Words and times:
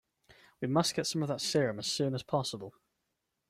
We 0.59 0.67
must 0.67 0.95
get 0.95 1.05
some 1.05 1.21
of 1.21 1.27
that 1.27 1.41
serum 1.41 1.77
as 1.77 1.85
soon 1.85 2.15
as 2.15 2.23
possible. 2.23 2.73